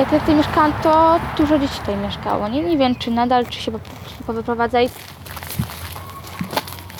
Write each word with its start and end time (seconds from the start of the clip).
jak 0.00 0.12
ja 0.12 0.20
tutaj 0.20 0.34
mieszkałam, 0.34 0.72
to 0.82 1.20
dużo 1.36 1.58
dzieci 1.58 1.78
tutaj 1.78 1.96
mieszkało. 1.96 2.48
Nie, 2.48 2.62
nie 2.62 2.78
wiem, 2.78 2.94
czy 2.94 3.10
nadal, 3.10 3.46
czy 3.46 3.60
się 3.60 3.72
po 3.72 3.78
prostu 3.78 4.24
powyprowadzali. 4.26 4.88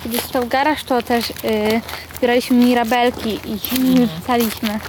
Kiedy 0.04 0.18
stał 0.18 0.46
garaż, 0.46 0.84
to 0.84 1.02
też 1.02 1.30
y, 1.30 1.34
zbieraliśmy 2.16 2.56
mirabelki 2.56 3.40
i 3.44 3.58
rzucaliśmy. 4.16 4.80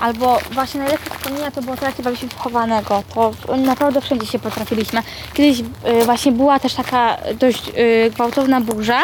Albo 0.00 0.38
właśnie 0.50 0.80
najlepsze 0.80 1.11
to 1.54 1.62
było 1.62 1.76
to, 1.76 1.86
jak 1.86 1.96
się 1.96 2.02
bawiliśmy 2.02 2.28
w 2.28 2.36
chowanego. 2.36 3.02
To 3.14 3.56
naprawdę 3.56 4.00
wszędzie 4.00 4.26
się 4.26 4.38
potrafiliśmy. 4.38 5.02
Kiedyś 5.34 5.60
y, 5.60 5.64
właśnie 6.04 6.32
była 6.32 6.58
też 6.58 6.74
taka 6.74 7.16
dość 7.40 7.68
y, 7.68 8.10
gwałtowna 8.10 8.60
burza. 8.60 9.00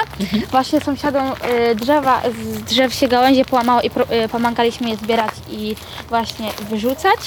Właśnie 0.51 0.81
sąsiadom 0.81 1.33
y, 1.71 1.75
drzewa, 1.75 2.23
z 2.43 2.63
drzew 2.63 2.95
się 2.95 3.09
gałęzie 3.09 3.45
połamało 3.45 3.81
i 3.81 3.91
pro, 3.91 4.05
y, 4.25 4.29
pomagaliśmy 4.29 4.91
je 4.91 4.97
zbierać 4.97 5.31
i 5.51 5.77
właśnie 6.09 6.51
wyrzucać. 6.71 7.19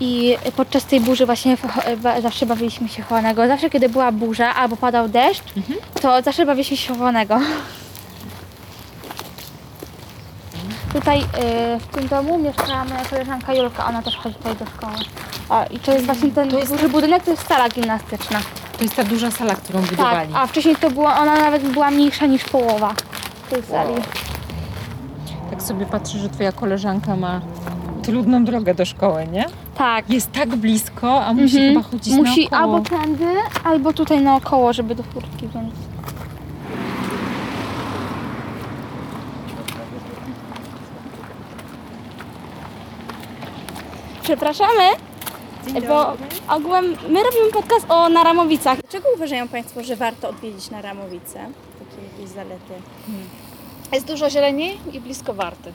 I 0.00 0.36
podczas 0.56 0.84
tej 0.84 1.00
burzy 1.00 1.26
właśnie 1.26 1.56
zawsze 2.22 2.46
bawiliśmy 2.46 2.88
się 2.88 3.02
chowanego. 3.02 3.46
Zawsze 3.46 3.70
kiedy 3.70 3.88
była 3.88 4.12
burza 4.12 4.54
albo 4.54 4.76
padał 4.76 5.08
deszcz, 5.08 5.42
to 6.02 6.22
zawsze 6.22 6.46
bawiliśmy 6.46 6.76
się 6.76 6.94
chowanego. 6.94 7.40
Tutaj 10.92 11.20
y, 11.20 11.24
w 11.80 11.86
tym 11.86 12.08
domu 12.08 12.38
mieszkała 12.38 12.84
moja 12.84 13.04
koleżanka 13.10 13.54
Julka, 13.54 13.86
ona 13.86 14.02
też 14.02 14.16
chodzi 14.16 14.34
tutaj 14.34 14.56
do 14.56 14.66
szkoły. 14.66 14.92
A, 15.48 15.64
I 15.64 15.78
to 15.78 15.92
jest 15.92 16.06
właśnie 16.06 16.30
ten 16.30 16.48
duży 16.48 16.88
budynek, 16.88 17.24
to 17.24 17.30
jest 17.30 17.46
sala 17.48 17.68
gimnastyczna. 17.68 18.38
To 18.78 18.84
jest 18.84 18.96
ta 18.96 19.04
duża 19.04 19.30
sala, 19.30 19.54
którą 19.54 19.80
Tak, 19.80 19.90
budowali. 19.90 20.30
a 20.34 20.46
wcześniej 20.46 20.76
to 20.76 20.90
była, 20.90 21.18
ona 21.18 21.34
nawet 21.36 21.62
była 21.68 21.90
mniejsza 21.90 22.26
niż 22.26 22.44
połowa 22.44 22.94
tej 23.50 23.62
sali. 23.62 23.94
Tak 25.50 25.62
sobie 25.62 25.86
patrzę, 25.86 26.18
że 26.18 26.28
twoja 26.28 26.52
koleżanka 26.52 27.16
ma 27.16 27.40
trudną 28.02 28.44
drogę 28.44 28.74
do 28.74 28.84
szkoły, 28.84 29.26
nie? 29.32 29.44
Tak. 29.78 30.10
Jest 30.10 30.32
tak 30.32 30.56
blisko, 30.56 31.24
a 31.24 31.32
musi 31.32 31.56
Mhm. 31.56 31.68
chyba 31.74 31.82
chodzić 31.90 32.14
Musi 32.14 32.48
naokoło. 32.50 32.76
albo 32.76 32.90
tędy, 32.90 33.24
albo 33.64 33.92
tutaj 33.92 34.20
naokoło, 34.20 34.72
żeby 34.72 34.94
do 34.94 35.02
furtki, 35.02 35.48
więc... 35.54 35.74
Przepraszamy, 44.28 44.82
bo 45.88 46.12
ogółem 46.54 46.84
my 46.84 47.22
robimy 47.22 47.52
podcast 47.52 47.86
o 47.88 48.08
Naramowicach. 48.08 48.78
Dlaczego 48.80 49.08
uważają 49.14 49.48
Państwo, 49.48 49.82
że 49.82 49.96
warto 49.96 50.28
odwiedzić 50.28 50.70
Naramowice? 50.70 51.34
Takie 51.78 52.02
jakieś 52.12 52.28
zalety. 52.34 52.74
Jest 53.92 54.06
dużo 54.06 54.30
zieleni 54.30 54.78
i 54.92 55.00
blisko 55.00 55.34
Warty. 55.34 55.72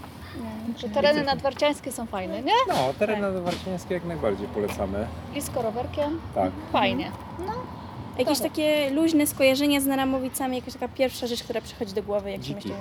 Że 0.78 0.90
tereny 0.90 1.24
nadwarciańskie 1.24 1.92
są 1.92 2.06
fajne, 2.06 2.42
nie? 2.42 2.54
No, 2.68 2.76
teren 3.00 3.22
nadwarciański 3.22 3.94
jak 3.94 4.06
najbardziej 4.06 4.48
polecamy. 4.48 5.08
Blisko 5.31 5.62
rowerkiem. 5.62 6.22
Tak. 6.36 6.52
Fajnie. 6.72 7.12
Jakieś 8.18 8.40
takie 8.40 8.90
luźne 8.90 9.28
skojarzenia 9.28 9.81
z 9.81 9.86
Naramowicami, 9.86 10.56
jakaś 10.58 10.74
taka 10.74 10.88
pierwsza 10.88 11.28
rzecz, 11.28 11.44
która 11.44 11.62
przychodzi 11.62 11.94
do 11.94 12.04
głowy, 12.04 12.31
jak 12.31 12.44
się 12.44 12.56
myśli 12.56 12.72
o... 12.72 12.76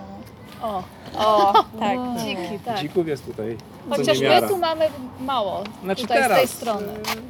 O, 0.62 0.82
o, 1.18 1.52
Tak. 1.80 1.98
dziki, 2.24 2.58
tak. 2.64 2.78
Dzików 2.78 3.08
jest 3.08 3.26
tutaj 3.26 3.56
co 3.90 3.96
Chociaż 3.96 4.18
my 4.18 4.24
niemiara. 4.24 4.48
tu 4.48 4.56
mamy 4.58 4.88
mało, 5.20 5.64
Znaczy 5.84 6.02
tutaj 6.02 6.18
teraz 6.22 6.38
z 6.38 6.40
tej 6.40 6.48
strony. 6.48 6.86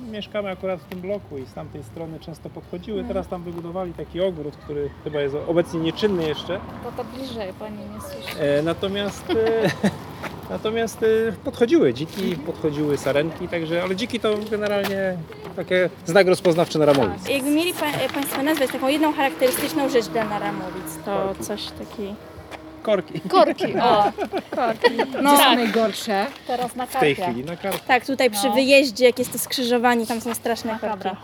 y, 0.08 0.10
mieszkamy 0.12 0.50
akurat 0.50 0.80
w 0.80 0.84
tym 0.84 1.00
bloku 1.00 1.38
i 1.38 1.46
z 1.46 1.52
tamtej 1.52 1.82
strony 1.82 2.20
często 2.20 2.50
podchodziły. 2.50 2.98
Mhm. 2.98 3.08
Teraz 3.08 3.28
tam 3.28 3.42
wybudowali 3.42 3.92
taki 3.92 4.20
ogród, 4.20 4.56
który 4.56 4.90
chyba 5.04 5.20
jest 5.20 5.34
obecnie 5.48 5.80
nieczynny 5.80 6.28
jeszcze. 6.28 6.60
To 6.84 6.92
to 7.02 7.04
bliżej, 7.04 7.52
pani 7.58 7.76
nie 7.78 8.00
słyszy. 8.00 8.40
E, 8.40 8.62
natomiast 8.62 9.24
e, 9.30 9.70
natomiast 10.50 11.02
e, 11.02 11.32
podchodziły 11.44 11.94
dziki, 11.94 12.36
podchodziły 12.36 12.98
sarenki, 12.98 13.48
także, 13.48 13.82
ale 13.82 13.96
dziki 13.96 14.20
to 14.20 14.34
generalnie 14.50 15.16
takie 15.56 15.90
znak 16.06 16.26
rozpoznawczy 16.28 16.78
na 16.78 16.84
Ramowic. 16.84 17.28
Jakby 17.28 17.50
mieli 17.50 17.74
pa 17.74 17.86
Państwo 18.14 18.42
nazwać 18.42 18.70
taką 18.70 18.88
jedną 18.88 19.12
charakterystyczną 19.12 19.88
rzecz 19.88 20.06
dla 20.06 20.24
Naramowic, 20.24 20.98
to 21.04 21.34
coś 21.44 21.66
takiej... 21.66 22.14
Korki. 22.82 23.20
Korki, 23.20 23.74
o, 23.80 24.04
No, 25.22 25.36
są 25.36 25.54
najgorsze. 25.56 26.26
teraz 26.46 26.76
na 26.76 26.86
W 26.86 26.96
tej 26.96 27.16
karpia. 27.16 27.32
chwili 27.32 27.46
na 27.46 27.56
kartę. 27.56 27.78
Tak, 27.86 28.06
tutaj 28.06 28.30
przy 28.30 28.46
No. 28.48 28.54
wyjeździe, 28.54 29.04
jak 29.04 29.18
jest 29.18 29.32
to 29.32 29.38
skrzyżowanie, 29.38 30.06
tam 30.06 30.20
są 30.20 30.34
straszne 30.34 30.70
korki. 30.70 30.86
Dobra. 30.88 31.16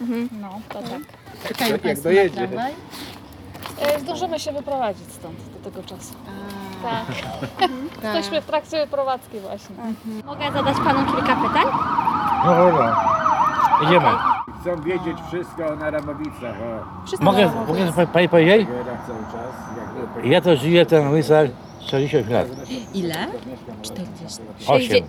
Mhm. 0.00 0.28
No, 0.40 0.60
to 0.68 0.82
tak. 0.82 1.00
Czekają 1.48 1.72
Jak 1.72 1.80
Państwo 1.82 2.02
dojedzie. 2.08 2.36
tramwaj? 2.36 2.72
E, 3.80 4.00
Zdążymy 4.00 4.40
się 4.40 4.52
wyprowadzić 4.52 5.12
stąd 5.12 5.36
do 5.64 5.70
tego 5.70 5.82
czasu. 5.88 6.14
Tak. 6.82 7.04
Tak. 8.02 8.14
Jesteśmy 8.14 8.40
w 8.40 8.44
trakcie 8.46 8.76
wyprowadzki 8.86 9.40
właśnie. 9.40 9.76
Mogę 10.24 10.52
zadać 10.52 10.76
panu 10.84 11.12
kilka 11.12 11.36
pytań? 11.36 11.64
No 12.46 12.54
dobra. 12.56 12.96
Idziemy. 13.82 14.06
Chcą 14.60 14.82
wiedzieć 14.82 15.18
wszystko 15.28 15.66
o 15.66 15.76
Naramowicach, 15.76 16.54
o 17.20 17.24
Mogę, 17.24 17.50
mogę 17.68 17.92
pani- 17.92 18.06
pani 18.08 18.28
powiedzieć? 18.28 18.66
górach 18.68 19.06
cały 19.06 19.18
czas. 19.18 19.54
Jak 20.16 20.26
Ja 20.32 20.40
to 20.40 20.56
żyję 20.56 20.86
ten 20.86 21.08
łysak 21.10 21.50
40 21.86 22.32
lat. 22.32 22.46
Ile? 22.94 23.14
8. 24.66 25.04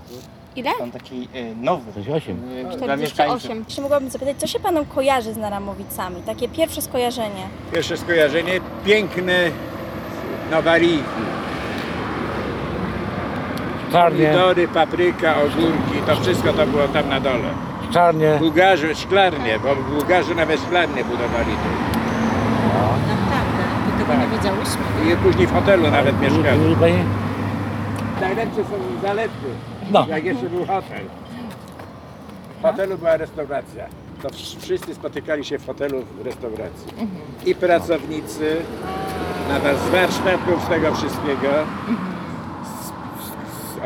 Ile? 0.56 0.72
Tam 0.80 0.92
taki 0.92 1.28
y, 1.36 1.56
nowy 1.62 1.92
48. 1.92 2.38
y, 2.74 2.78
dla 2.78 2.96
mieszkańców. 2.98 3.40
48. 3.44 3.64
Jeszcze 3.68 3.82
mogłabym 3.82 4.10
zapytać, 4.10 4.38
co 4.38 4.48
się 4.48 4.60
Panu 4.60 4.86
kojarzy 4.86 5.34
z 5.34 5.38
Naramowicami? 5.38 6.22
Takie 6.22 6.50
pierwsze 6.50 6.82
skojarzenie. 6.82 7.48
Pierwsze 7.74 7.98
skojarzenie, 7.98 8.52
piękne 8.86 9.34
Nowariki. 10.52 11.04
Czarnie, 13.92 14.26
Pomidory, 14.26 14.68
papryka, 14.68 15.36
ogórki, 15.38 16.00
to 16.08 16.16
wszystko 16.16 16.54
to 16.54 16.68
było 16.68 16.88
tam 16.88 17.10
na 17.10 17.20
dole. 17.20 17.50
Czarnie. 18.00 18.36
Bułgarze, 18.40 18.96
szklarnie, 18.96 19.60
bo 19.60 19.76
Bułgarze 19.76 20.36
nawet 20.36 20.60
szklarnie 20.62 21.04
budowali 21.04 21.52
tu. 21.62 21.70
Naprawdę, 23.10 23.64
my 23.88 24.00
tego 24.06 24.14
nie 24.22 24.28
wiedziałyśmy. 24.38 25.14
I 25.14 25.18
później 25.18 25.48
w 25.48 25.54
hotelu 25.54 25.92
nawet 25.92 26.22
mieszkali. 26.22 26.76
Pani? 26.80 26.94
Najlepsze 28.22 28.64
są 28.64 29.02
zalety, 29.02 29.48
No. 29.92 30.06
jak 30.10 30.24
jeszcze 30.26 30.50
był 30.50 30.66
hotel. 30.66 31.06
W 32.60 32.62
hotelu 32.62 32.98
była 32.98 33.18
restauracja. 33.18 33.86
To 34.22 34.30
wsz- 34.30 34.60
wszyscy 34.62 34.96
spotykali 34.96 35.46
się 35.46 35.60
w 35.60 35.66
hotelu 35.66 36.02
w 36.22 36.26
restauracji. 36.26 36.88
I 37.46 37.56
pracownicy, 37.56 38.56
nawet 39.50 39.78
z 39.80 39.90
warsztatów, 39.90 40.64
z 40.66 40.68
tego 40.68 40.96
wszystkiego, 40.96 41.50
z, 41.88 42.15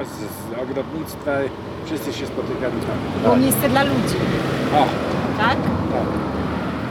z, 0.09 0.19
z, 0.19 0.61
ogrodnictwa, 0.63 1.31
wszyscy 1.85 2.13
się 2.13 2.25
spotykali 2.27 2.73
tam. 2.81 3.21
Było 3.23 3.35
miejsce 3.35 3.69
dla 3.69 3.83
ludzi, 3.83 4.15
O, 4.75 4.85
tak? 5.37 5.57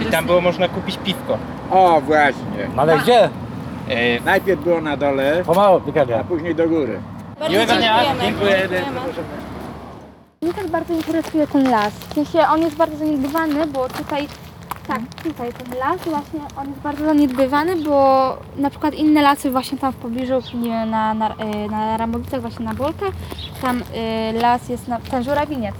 I 0.00 0.04
tam 0.10 0.26
było 0.26 0.40
można 0.40 0.68
kupić 0.68 0.98
piwko. 1.04 1.38
o 1.70 2.00
właśnie. 2.00 2.68
Ale 2.76 2.98
gdzie? 2.98 3.24
Y, 3.26 4.20
Najpierw 4.24 4.62
było 4.64 4.80
na 4.80 4.96
dole, 4.96 5.42
Pomału, 5.46 5.80
a 6.20 6.24
później 6.24 6.54
do 6.54 6.68
góry. 6.68 7.00
Bardzo 7.38 7.52
Miłego 7.52 7.74
dnia. 7.74 8.00
Dziękuję. 8.22 8.68
Mnie 10.42 10.54
też 10.54 10.66
bardzo 10.70 10.94
interesuje 10.94 11.46
ten 11.46 11.70
las. 11.70 11.92
W 11.94 12.14
sensie 12.14 12.38
on 12.54 12.60
jest 12.60 12.76
bardzo 12.76 12.96
zaniedbywany, 12.96 13.66
bo 13.66 13.88
tutaj, 13.88 14.28
tak, 14.88 15.00
tutaj 15.22 15.52
ten 15.52 15.78
las 15.78 16.00
właśnie, 16.04 16.40
on 16.56 16.68
jest 16.68 16.80
bardzo 16.80 17.04
zaniedbywany, 17.04 17.76
bo 17.76 18.36
na 18.56 18.70
przykład 18.70 18.94
inne 18.94 19.22
lasy 19.22 19.50
właśnie 19.50 19.78
tam 19.78 19.92
w 19.92 19.96
pobliżu, 19.96 20.34
nie 20.54 20.68
wiem, 20.68 20.90
na, 20.90 21.14
na, 21.14 21.30
y, 21.30 21.70
na 21.70 21.96
Ramowicach, 21.96 22.40
właśnie 22.40 22.64
na 22.64 22.74
Bolkach, 22.74 23.12
tam 23.62 23.78
y, 23.78 23.82
las 24.32 24.68
jest, 24.68 24.88
na, 24.88 24.98
ten 25.00 25.24
żurawiniec, 25.24 25.74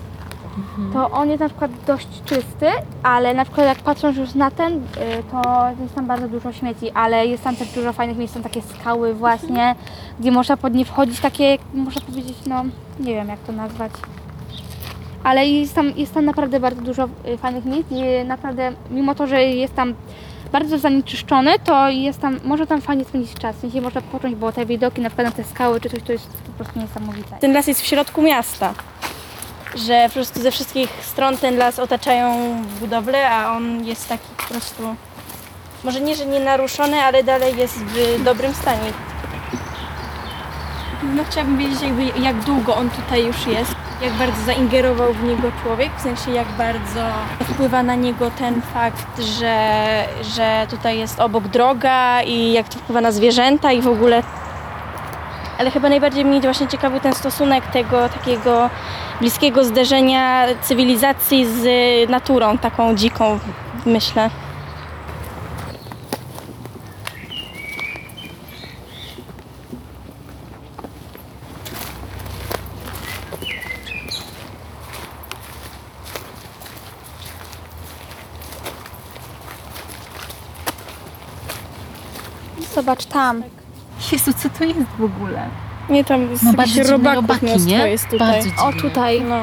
to 0.93 1.11
on 1.11 1.29
jest 1.29 1.41
na 1.41 1.49
przykład 1.49 1.71
dość 1.87 2.09
czysty, 2.25 2.67
ale 3.03 3.35
na 3.35 3.45
przykład 3.45 3.67
jak 3.67 3.79
patrząc 3.79 4.17
już 4.17 4.35
na 4.35 4.51
ten, 4.51 4.77
y, 4.77 4.81
to 5.31 5.69
jest 5.83 5.95
tam 5.95 6.07
bardzo 6.07 6.29
dużo 6.29 6.53
śmieci, 6.53 6.91
ale 6.91 7.27
jest 7.27 7.45
tam 7.45 7.57
też 7.57 7.69
dużo 7.69 7.93
fajnych 7.93 8.17
miejsc, 8.17 8.35
są 8.35 8.43
takie 8.43 8.63
skały 8.63 9.15
właśnie, 9.15 9.75
gdzie 10.21 10.33
można 10.33 10.57
pod 10.57 10.75
nie 10.75 10.85
wchodzić, 10.85 11.21
takie, 11.21 11.59
można 11.75 12.01
powiedzieć, 12.01 12.37
no, 12.47 12.65
nie 13.01 13.15
wiem 13.15 13.29
jak 13.29 13.41
to 13.41 13.53
nazwać. 13.53 13.93
Ale 15.25 15.47
jest 15.47 15.75
tam, 15.75 15.93
jest 15.97 16.15
tam 16.15 16.25
naprawdę 16.25 16.61
bardzo 16.61 16.83
dużo 16.83 17.09
y, 17.27 17.39
fajnych 17.39 17.65
miejsc 17.65 17.91
i 17.91 18.25
naprawdę, 18.25 18.73
mimo 18.91 19.15
to, 19.15 19.27
że 19.27 19.43
jest 19.43 19.75
tam 19.75 19.95
bardzo 20.53 20.79
zanieczyszczony, 20.79 21.59
to 21.65 21.89
jest 21.89 22.21
tam, 22.21 22.41
może 22.45 22.67
tam 22.67 22.81
fajnie 22.81 23.05
spędzić 23.05 23.35
czas. 23.35 23.57
W 23.57 23.61
sensie 23.61 23.81
można 23.81 24.01
począć, 24.01 24.35
bo 24.35 24.53
te 24.53 24.67
widoki 24.67 25.01
na 25.01 25.09
przykład 25.11 25.27
na 25.27 25.45
te 25.45 25.45
skały 25.45 25.81
czy 25.81 25.91
coś, 25.91 26.03
to 26.03 26.13
jest 26.13 26.27
po 26.27 26.53
prostu 26.53 26.81
niesamowite. 26.81 27.37
Ten 27.41 27.53
las 27.53 27.67
jest 27.67 27.81
w 27.81 27.87
środku 27.87 28.23
miasta. 28.23 28.75
Że 29.75 30.05
po 30.07 30.13
prostu 30.15 30.41
ze 30.43 30.51
wszystkich 30.51 30.91
stron 31.03 31.37
ten 31.37 31.57
las 31.57 31.79
otaczają 31.79 32.57
budowle, 32.81 33.31
a 33.31 33.57
on 33.57 33.85
jest 33.85 34.09
taki 34.09 34.29
po 34.37 34.45
prostu. 34.45 34.83
Może 35.85 36.01
nie, 36.01 36.15
że 36.15 36.27
nie 36.27 36.41
naruszony, 36.41 36.97
ale 36.97 37.25
dalej 37.25 37.57
jest 37.57 37.79
w 37.79 38.25
dobrym 38.25 38.55
stanie. 38.55 38.93
No 41.03 41.25
chciałabym 41.25 41.59
wiedzieć 41.59 41.83
jakby 41.83 42.05
jak 42.21 42.45
długo 42.45 42.77
on 42.77 42.91
tutaj 42.91 43.27
już 43.27 43.47
jest, 43.47 43.75
jak 44.03 44.13
bardzo 44.13 44.43
zaingerował 44.43 45.13
w 45.13 45.23
niego 45.23 45.49
człowiek, 45.63 45.93
w 45.99 46.03
sensie 46.03 46.31
jak 46.31 46.49
bardzo 46.59 47.01
wpływa 47.45 47.83
na 47.83 47.95
niego 47.95 48.31
ten 48.31 48.63
fakt, 48.63 49.21
że, 49.21 49.85
że 50.23 50.67
tutaj 50.71 50.99
jest 50.99 51.21
obok 51.21 51.45
droga 51.45 52.23
i 52.23 52.53
jak 52.53 52.69
to 52.69 52.79
wpływa 52.79 53.01
na 53.01 53.13
zwierzęta 53.13 53.73
i 53.73 53.81
w 53.83 53.89
ogóle 53.89 54.23
ale 55.59 55.71
chyba 55.71 55.89
najbardziej 55.89 56.25
mnie 56.25 56.41
właśnie 56.41 56.69
ciekawy 56.69 57.01
ten 57.01 57.15
stosunek 57.15 57.67
tego 57.67 58.09
takiego 58.09 58.71
bliskiego 59.21 59.65
zderzenia 59.65 60.47
cywilizacji 60.63 61.47
z 61.47 62.11
naturą, 62.11 62.59
taką 62.59 62.95
dziką, 62.95 63.39
myślę. 63.87 64.31
Zobacz 82.79 83.05
tam. 83.07 83.43
Jezu, 84.13 84.33
co 84.33 84.49
to 84.59 84.65
jest 84.65 84.81
w 84.99 85.05
ogóle? 85.05 85.49
Nie 85.91 86.05
tam 86.05 86.37
z 86.37 86.43
No 86.43 86.65
dziwne 86.65 86.91
robaków 86.91 87.15
robaki, 87.15 87.47
mnóstwo 87.47 87.71
nie? 87.71 87.89
jest 87.89 88.05
tutaj. 88.09 88.19
Bardzo 88.33 88.49
dziwne. 88.49 88.63
O, 88.65 88.73
tutaj. 88.73 89.21
No. 89.21 89.37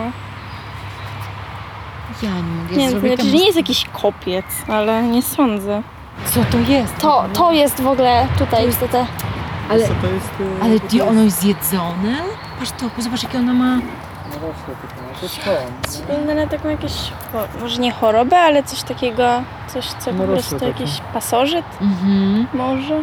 Ja 2.24 2.30
nie 2.30 2.42
mogę 2.42 2.76
Nie, 2.76 2.86
to 2.86 2.92
zrobić 2.92 3.16
znaczy, 3.16 3.32
nie 3.32 3.46
jest 3.46 3.58
jakiś 3.58 3.86
kopiec, 4.02 4.46
ale 4.68 5.04
nie 5.04 5.22
sądzę. 5.22 5.82
Co 6.26 6.40
to 6.52 6.58
jest? 6.72 6.98
To, 6.98 7.26
to 7.34 7.52
jest 7.52 7.82
w 7.82 7.88
ogóle 7.88 8.28
tutaj, 8.38 8.66
niestety. 8.66 8.98
Ale, 9.70 9.88
Co 9.88 9.94
to 10.02 10.08
jest? 10.14 10.28
y, 10.40 10.64
ale 10.64 10.80
to 10.80 10.88
gdzie 10.88 10.98
jest- 10.98 11.10
ono 11.10 11.22
jest 11.22 11.40
zjedzone? 11.42 12.16
Patrz 12.60 12.72
to, 12.72 13.02
zobacz 13.02 13.24
jakie 13.24 13.38
ono 13.40 13.54
ma... 13.54 13.76
No 13.76 13.82
jest. 15.22 16.02
Wygląda 16.08 16.34
na 16.34 16.48
taką 16.48 16.70
jakieś, 16.70 16.94
może 17.62 17.82
nie 17.82 17.92
chorobę, 17.92 18.38
ale 18.40 18.64
coś 18.64 18.84
takiego, 18.84 19.30
coś 19.68 19.86
co 19.86 20.12
No 20.14 20.24
po 20.24 20.28
prostu 20.32 20.66
jakiś 20.68 21.02
pasożyt 21.14 21.66
Mhm. 21.82 22.48
może. 22.54 23.02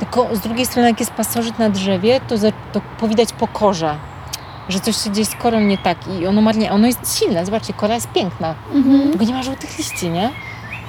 Tylko 0.00 0.36
z 0.36 0.40
drugiej 0.40 0.66
strony, 0.66 0.88
jak 0.88 1.00
jest 1.00 1.12
pasożyt 1.12 1.58
na 1.58 1.70
drzewie, 1.70 2.20
to, 2.28 2.38
za, 2.38 2.48
to 2.72 2.80
powidać 3.00 3.32
po 3.32 3.48
korze, 3.48 3.96
że 4.68 4.80
coś 4.80 4.96
się 4.96 5.10
dzieje 5.10 5.26
z 5.26 5.34
korą 5.34 5.60
nie 5.60 5.78
tak 5.78 5.98
i 6.08 6.26
ono 6.26 6.40
marnie, 6.40 6.72
ono 6.72 6.86
jest 6.86 7.18
silne, 7.18 7.46
zobaczcie, 7.46 7.72
kora 7.72 7.94
jest 7.94 8.08
piękna, 8.12 8.54
Mhm. 8.74 9.10
tylko 9.10 9.24
nie 9.24 9.34
ma 9.34 9.42
żółtych 9.42 9.78
liści, 9.78 10.10
nie? 10.10 10.30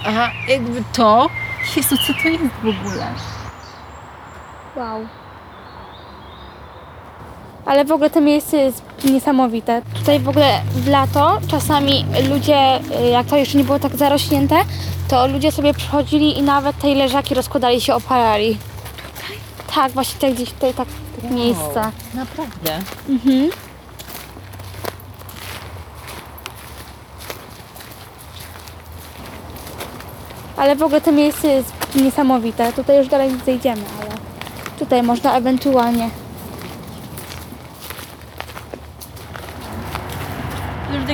A 0.05 0.11
jakby 0.51 0.83
to, 0.93 1.27
Jezu, 1.75 1.95
co 2.07 2.13
to 2.23 2.29
jest 2.29 2.43
w 2.43 2.67
ogóle? 2.67 3.07
Wow. 4.75 5.05
Ale 7.65 7.85
w 7.85 7.91
ogóle 7.91 8.09
to 8.09 8.21
miejsce 8.21 8.57
jest 8.57 8.83
niesamowite. 9.03 9.81
Tutaj 9.99 10.19
w 10.19 10.29
ogóle 10.29 10.61
w 10.75 10.87
lato 10.87 11.37
czasami 11.47 12.05
ludzie, 12.29 12.79
y, 13.05 13.09
jak 13.09 13.27
to 13.27 13.37
jeszcze 13.37 13.57
nie 13.57 13.63
było 13.63 13.79
tak 13.79 13.95
zarośnięte, 13.95 14.55
to 15.07 15.27
ludzie 15.27 15.51
sobie 15.51 15.73
przychodzili 15.73 16.37
i 16.39 16.41
nawet 16.41 16.77
tej 16.79 16.95
leżaki 16.95 17.35
rozkładali 17.35 17.81
się, 17.81 17.93
opalali. 17.95 18.57
Tutaj? 19.71 19.83
Tak, 19.83 19.91
właśnie 19.91 20.19
tak 20.19 20.33
gdzieś 20.33 20.51
tutaj 20.53 20.73
tak 20.73 20.87
miejsca. 21.31 21.91
Naprawdę. 22.13 22.79
Mhm. 23.09 23.49
Ale 30.57 30.75
w 30.75 30.83
ogóle 30.83 31.01
to 31.01 31.11
miejsce 31.11 31.47
jest 31.47 31.73
niesamowite. 31.95 32.73
Tutaj 32.73 32.97
już 32.97 33.07
dalej 33.07 33.33
nie 33.33 33.39
zejdziemy, 33.39 33.81
ale 34.01 34.09
tutaj 34.79 35.03
można 35.03 35.33
ewentualnie. 35.37 36.09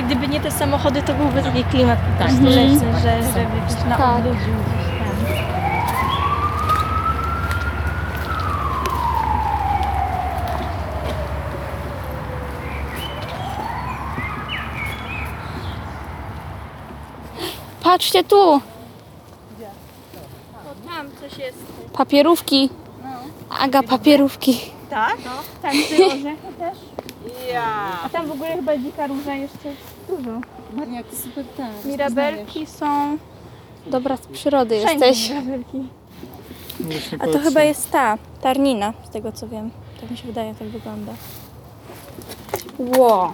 Gdyby 0.06 0.28
nie 0.28 0.40
te 0.40 0.50
samochody, 0.50 1.02
to 1.02 1.14
byłby 1.14 1.42
taki 1.42 1.64
klimat 1.64 1.98
po 1.98 2.24
prostu, 2.24 2.46
Mhm. 2.46 2.54
że, 2.54 2.78
że, 2.78 3.00
że, 3.00 3.22
że 3.32 3.46
wiesz, 3.46 3.84
na 3.88 3.96
Tak 3.96 4.22
gdzieś 4.22 4.32
tam. 4.44 5.58
Patrzcie 17.82 18.24
tu! 18.24 18.60
Tam 20.86 21.06
coś 21.20 21.38
jest. 21.38 21.58
Papierówki. 21.92 22.70
Aga, 23.60 23.82
papierówki. 23.82 24.60
Tak? 24.90 25.16
No. 25.24 25.68
Orzechy 26.06 26.52
też. 26.58 26.78
A 28.04 28.08
tam 28.08 28.26
w 28.26 28.32
ogóle 28.32 28.56
chyba 28.56 28.76
dzika 28.78 29.06
róża 29.06 29.34
jeszcze 29.34 29.68
dużo. 30.08 30.30
Maria, 30.72 31.02
ty 31.02 31.16
super 31.16 31.44
tak. 31.56 31.84
Mirabelki 31.84 32.66
są. 32.66 33.16
Dobra, 33.86 34.16
z 34.16 34.26
przyrody 34.26 34.80
Wszędzie 34.86 35.06
jesteś. 35.06 35.30
mirabelki. 35.30 35.88
A 37.18 37.26
to 37.26 37.38
chyba 37.38 37.62
jest 37.62 37.90
ta, 37.90 38.18
tarnina, 38.40 38.92
z 39.04 39.10
tego 39.10 39.32
co 39.32 39.48
wiem. 39.48 39.70
Tak 40.00 40.10
mi 40.10 40.16
się 40.16 40.26
wydaje, 40.26 40.54
tak 40.54 40.68
wygląda. 40.68 41.12
Wow. 42.78 43.28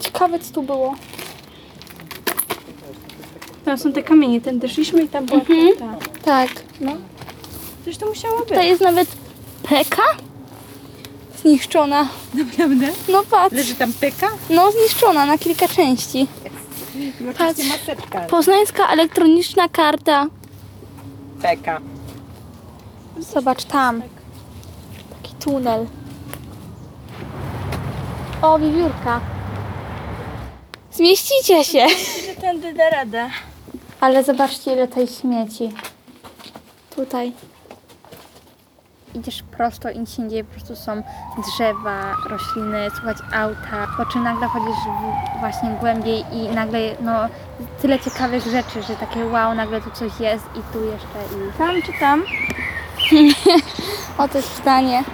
Ciekawe 0.00 0.38
co 0.38 0.54
tu 0.54 0.62
było. 0.62 0.94
Tam 3.72 3.78
są 3.78 3.92
te 3.92 4.02
kamienie, 4.02 4.40
tędy 4.40 4.68
szliśmy 4.68 5.02
i 5.02 5.08
tam 5.08 5.26
była 5.26 5.40
ta. 5.78 5.96
Tak. 6.24 6.48
Coś 7.84 7.96
to 7.96 8.06
musiało 8.06 8.38
być. 8.38 8.48
Tutaj 8.48 8.68
jest 8.68 8.82
nawet 8.82 9.08
peka 9.62 10.02
zniszczona. 11.42 12.08
Naprawdę? 12.34 12.86
No 13.08 13.22
patrz. 13.30 13.56
Leży 13.56 13.74
tam 13.74 13.92
peka? 13.92 14.28
No 14.50 14.72
zniszczona 14.72 15.26
na 15.26 15.38
kilka 15.38 15.68
części. 15.68 16.26
Patrz. 17.38 17.68
maseczka. 17.68 18.20
Poznańska 18.20 18.88
elektroniczna 18.88 19.68
karta. 19.68 20.26
Peka. 21.42 21.80
Zobacz 23.18 23.64
tam. 23.64 24.02
Taki 25.22 25.34
tunel. 25.34 25.86
O, 28.42 28.58
wiewiórka. 28.58 29.20
Zmieścicie 30.92 31.64
się. 31.64 31.86
że 32.26 32.40
tędy 32.40 32.72
da 32.72 32.90
radę. 32.90 33.30
Ale 34.02 34.24
zobaczcie 34.24 34.72
ile 34.72 34.88
tej 34.88 35.06
śmieci. 35.06 35.72
Tutaj. 36.96 37.32
Idziesz 39.14 39.42
prosto 39.42 39.90
i 39.90 39.98
nic 39.98 40.14
się 40.14 40.22
nie 40.22 40.28
dzieje, 40.28 40.44
po 40.44 40.52
prostu 40.52 40.76
są 40.76 41.02
drzewa, 41.38 42.16
rośliny, 42.30 42.90
słuchać 42.90 43.16
auta, 43.34 43.86
po 43.96 44.06
czym 44.06 44.22
nagle 44.22 44.46
chodzisz 44.46 44.78
właśnie 45.40 45.70
głębiej 45.80 46.24
i 46.32 46.48
nagle 46.48 46.78
no 47.00 47.12
tyle 47.82 47.98
ciekawych 47.98 48.44
rzeczy, 48.44 48.82
że 48.82 48.96
takie 48.96 49.26
wow, 49.26 49.54
nagle 49.54 49.80
tu 49.80 49.90
coś 49.90 50.20
jest 50.20 50.44
i 50.44 50.72
tu 50.72 50.84
jeszcze 50.84 51.36
i... 51.36 51.58
Tam 51.58 51.82
czy 51.82 51.92
tam? 52.00 52.22
O, 54.18 54.28
to 54.28 54.38
jest 54.38 54.50
pytanie. 54.50 55.04